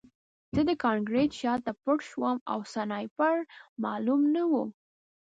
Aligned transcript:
زه 0.55 0.61
د 0.69 0.71
کانکریټ 0.83 1.31
شاته 1.41 1.71
پټ 1.83 1.99
شوم 2.09 2.37
او 2.51 2.59
سنایپر 2.73 3.35
معلوم 3.83 4.21
نه 4.35 4.43
و 4.51 4.53